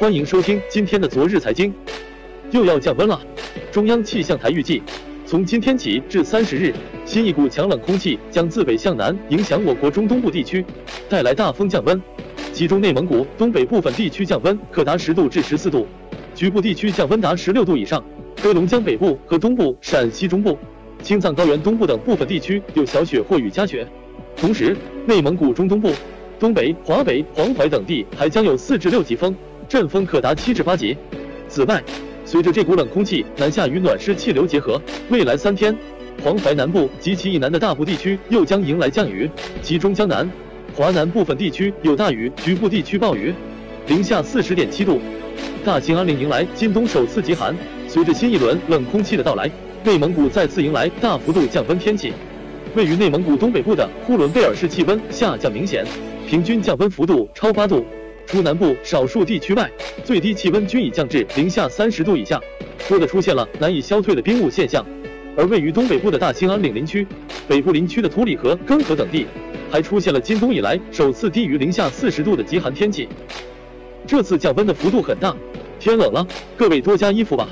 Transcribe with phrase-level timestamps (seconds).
[0.00, 1.74] 欢迎收听今天的昨日财经。
[2.52, 3.20] 又要降温了，
[3.72, 4.80] 中央气象台预计，
[5.26, 6.72] 从今天起至三十日，
[7.04, 10.64] 新一股强冷空气将自北向南影响我国中东部地区，
[11.08, 12.00] 带来大风降温。
[12.52, 15.84] 其中内蒙古东北部分地区降温可达十度至十四度，
[16.32, 18.00] 局部地区降温达十六度以上。
[18.40, 20.56] 黑龙江北部和东部、陕西中部、
[21.02, 23.84] 青藏高原东部等部分地区有小雪或雨夹雪。
[24.36, 24.76] 同时，
[25.06, 25.90] 内蒙古中东部。
[26.38, 29.34] 东北、华北、黄淮等地还将有四至六级风，
[29.68, 30.96] 阵风可达七至八级。
[31.48, 31.82] 此外，
[32.24, 34.80] 随着这股冷空气南下与暖湿气流结合，
[35.10, 35.76] 未来三天，
[36.22, 39.30] 黄淮南部及其以南的大部地区又将迎来降雨，
[39.62, 40.28] 其中江南、
[40.74, 43.32] 华南部分地区有大雨，局部地区暴雨。
[43.86, 45.00] 零下四十点七度，
[45.64, 47.54] 大兴安岭迎来今冬首次极寒。
[47.86, 49.50] 随着新一轮冷空气的到来，
[49.82, 52.12] 内蒙古再次迎来大幅度降温天气。
[52.74, 55.86] 位于内蒙古东北部的呼伦贝尔市气温下降明显。
[56.26, 57.82] 平均降温幅度超八度，
[58.28, 59.70] 除南部少数地区外，
[60.04, 62.38] 最低气温均已降至零下三十度以下，
[62.86, 64.84] 多的出现了难以消退的冰雾现象。
[65.34, 67.06] 而位于东北部的大兴安岭林区、
[67.48, 69.26] 北部林区的图里河、根河等地，
[69.70, 73.08] 还出现了今冬以来首次低于零下四十度的极寒天气。
[74.06, 75.34] 这次降温的幅度很大，
[75.80, 77.48] 天冷了，各位多加衣服吧。